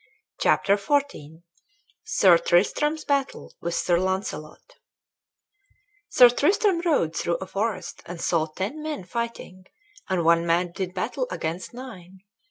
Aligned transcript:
CHAPTER 0.39 0.77
XIV 0.77 1.43
SIR 2.03 2.37
TRISTRAM'S 2.39 3.05
BATTLE 3.05 3.53
WITH 3.61 3.75
SIR 3.75 3.99
LAUNCELOT 3.99 4.77
Sir 6.09 6.27
Tristram 6.27 6.79
rode 6.83 7.15
through 7.15 7.37
a 7.37 7.45
forest 7.45 8.01
and 8.07 8.19
saw 8.19 8.47
ten 8.47 8.81
men 8.81 9.03
fighting, 9.03 9.65
and 10.09 10.25
one 10.25 10.43
man 10.47 10.71
did 10.71 10.95
battle 10.95 11.27
against 11.29 11.75
nine. 11.75 12.21